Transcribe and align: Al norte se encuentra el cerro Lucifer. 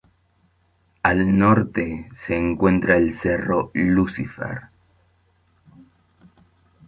Al 1.03 1.37
norte 1.37 2.09
se 2.25 2.35
encuentra 2.35 2.97
el 2.97 3.15
cerro 3.19 3.69
Lucifer. 3.75 4.71